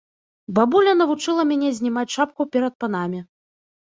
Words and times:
Бабуля 0.59 0.95
навучыла 1.01 1.41
мяне 1.51 1.69
знімаць 1.81 2.09
шапку 2.17 2.49
перад 2.57 2.73
панамі. 2.85 3.19